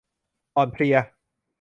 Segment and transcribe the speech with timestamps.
[0.55, 0.95] อ่อนเพลีย